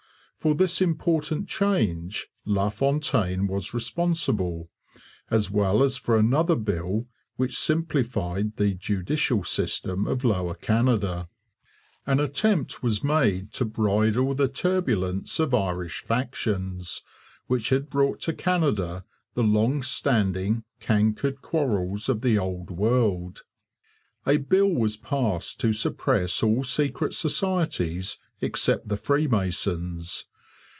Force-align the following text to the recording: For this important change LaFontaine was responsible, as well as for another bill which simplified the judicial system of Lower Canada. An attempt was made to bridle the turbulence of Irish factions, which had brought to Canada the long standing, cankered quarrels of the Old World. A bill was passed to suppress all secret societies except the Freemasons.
For 0.41 0.55
this 0.55 0.81
important 0.81 1.47
change 1.47 2.27
LaFontaine 2.45 3.45
was 3.45 3.75
responsible, 3.75 4.71
as 5.29 5.51
well 5.51 5.83
as 5.83 5.97
for 5.97 6.17
another 6.17 6.55
bill 6.55 7.05
which 7.35 7.55
simplified 7.55 8.55
the 8.57 8.73
judicial 8.73 9.43
system 9.43 10.07
of 10.07 10.23
Lower 10.23 10.55
Canada. 10.55 11.29
An 12.07 12.19
attempt 12.19 12.81
was 12.81 13.03
made 13.03 13.51
to 13.53 13.65
bridle 13.65 14.33
the 14.33 14.47
turbulence 14.47 15.39
of 15.39 15.53
Irish 15.53 16.01
factions, 16.03 17.03
which 17.45 17.69
had 17.69 17.87
brought 17.87 18.19
to 18.21 18.33
Canada 18.33 19.05
the 19.35 19.43
long 19.43 19.83
standing, 19.83 20.63
cankered 20.79 21.43
quarrels 21.43 22.09
of 22.09 22.21
the 22.21 22.39
Old 22.39 22.71
World. 22.71 23.43
A 24.25 24.37
bill 24.37 24.69
was 24.73 24.97
passed 24.97 25.59
to 25.59 25.71
suppress 25.71 26.41
all 26.41 26.63
secret 26.63 27.13
societies 27.13 28.17
except 28.41 28.87
the 28.87 28.97
Freemasons. 28.97 30.25